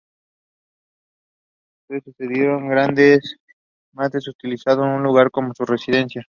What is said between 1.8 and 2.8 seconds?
Los sucesivos